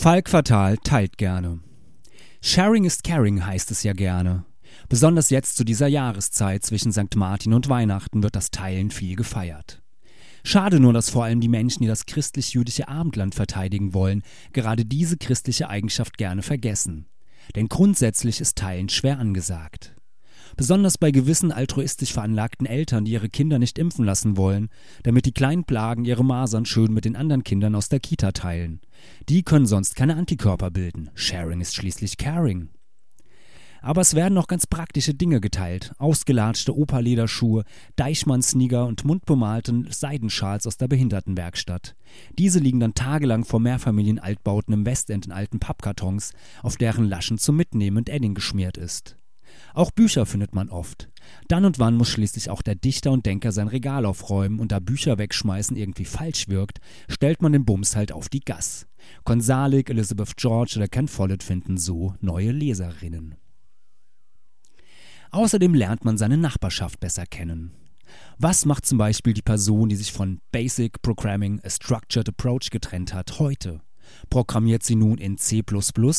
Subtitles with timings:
[0.00, 1.58] Falk Fatal teilt gerne.
[2.40, 4.44] Sharing is caring heißt es ja gerne.
[4.88, 7.16] Besonders jetzt zu dieser Jahreszeit zwischen St.
[7.16, 9.82] Martin und Weihnachten wird das Teilen viel gefeiert.
[10.44, 14.22] Schade nur, dass vor allem die Menschen, die das christlich-jüdische Abendland verteidigen wollen,
[14.52, 17.08] gerade diese christliche Eigenschaft gerne vergessen.
[17.56, 19.96] Denn grundsätzlich ist Teilen schwer angesagt.
[20.56, 24.68] Besonders bei gewissen altruistisch veranlagten Eltern, die ihre Kinder nicht impfen lassen wollen,
[25.02, 28.80] damit die kleinen Plagen ihre Masern schön mit den anderen Kindern aus der Kita teilen.
[29.28, 31.10] Die können sonst keine Antikörper bilden.
[31.14, 32.70] Sharing ist schließlich caring.
[33.80, 35.92] Aber es werden noch ganz praktische Dinge geteilt.
[35.98, 37.64] Ausgelatschte Operlederschuhe,
[37.96, 41.94] Deichmann-Sneaker und mundbemalte Seidenschals aus der Behindertenwerkstatt.
[42.38, 47.56] Diese liegen dann tagelang vor Mehrfamilien-Altbauten im Westend in alten Pappkartons, auf deren Laschen zum
[47.56, 49.17] Mitnehmen und Edding geschmiert ist.
[49.74, 51.08] Auch Bücher findet man oft.
[51.48, 54.80] Dann und wann muss schließlich auch der Dichter und Denker sein Regal aufräumen und da
[54.80, 58.86] Bücher wegschmeißen irgendwie falsch wirkt, stellt man den Bums halt auf die Gas.
[59.24, 63.36] Konsalik, Elizabeth George oder Ken Follett finden so neue Leserinnen.
[65.30, 67.72] Außerdem lernt man seine Nachbarschaft besser kennen.
[68.38, 73.12] Was macht zum Beispiel die Person, die sich von Basic Programming a Structured Approach getrennt
[73.12, 73.80] hat, heute?
[74.30, 75.62] Programmiert sie nun in C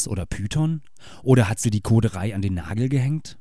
[0.07, 0.81] oder Python?
[1.23, 3.37] Oder hat sie die Coderei an den Nagel gehängt?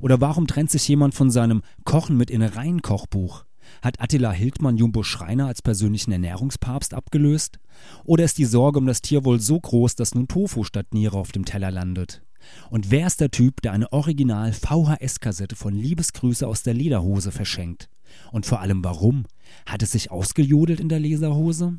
[0.00, 3.44] Oder warum trennt sich jemand von seinem Kochen mit Innereien-Kochbuch?
[3.82, 7.58] Hat Attila Hildmann Jumbo Schreiner als persönlichen Ernährungspapst abgelöst?
[8.04, 11.32] Oder ist die Sorge um das Tierwohl so groß, dass nun Tofu statt Niere auf
[11.32, 12.22] dem Teller landet?
[12.70, 17.88] Und wer ist der Typ, der eine Original VHS-Kassette von Liebesgrüße aus der Lederhose verschenkt?
[18.32, 19.26] Und vor allem warum?
[19.66, 21.78] Hat es sich ausgejodelt in der Lederhose?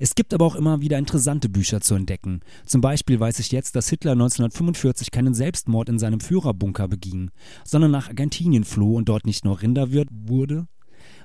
[0.00, 2.40] Es gibt aber auch immer wieder interessante Bücher zu entdecken.
[2.66, 7.30] Zum Beispiel weiß ich jetzt, dass Hitler 1945 keinen Selbstmord in seinem Führerbunker beging,
[7.64, 10.66] sondern nach Argentinien floh und dort nicht nur Rinderwirt wurde,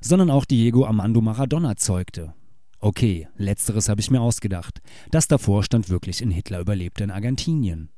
[0.01, 2.33] sondern auch Diego Armando Maradona zeugte.
[2.79, 4.81] Okay, letzteres habe ich mir ausgedacht.
[5.11, 7.89] Das davor stand wirklich in Hitler überlebte in Argentinien.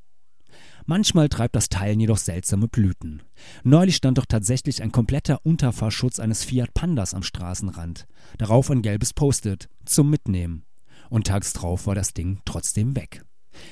[0.86, 3.22] Manchmal treibt das Teilen jedoch seltsame Blüten.
[3.64, 8.08] Neulich stand doch tatsächlich ein kompletter Unterfahrschutz eines Fiat Pandas am Straßenrand.
[8.38, 10.64] Darauf ein gelbes Post-it zum Mitnehmen.
[11.10, 13.24] Und tags drauf war das Ding trotzdem weg.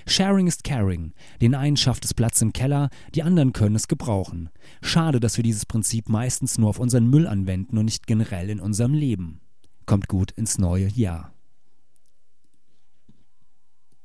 [0.07, 1.13] Sharing ist caring.
[1.41, 4.50] Den einen schafft es Platz im Keller, die anderen können es gebrauchen.
[4.81, 8.59] Schade, dass wir dieses Prinzip meistens nur auf unseren Müll anwenden und nicht generell in
[8.59, 9.41] unserem Leben.
[9.85, 11.34] Kommt gut ins neue Jahr.